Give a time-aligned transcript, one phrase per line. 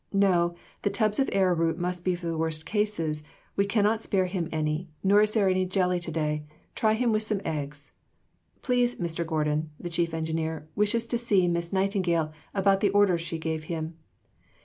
[0.11, 3.21] "No; the tubs of arrowroot must be for the worst cases;
[3.55, 6.43] we cannot spare him any, nor is there any jelly to day;
[6.73, 7.91] try him with some eggs."
[8.63, 9.23] "Please, Mr.
[9.23, 13.95] Gordon [the Chief Engineer] wishes to see Miss Nightingale about the orders she gave him."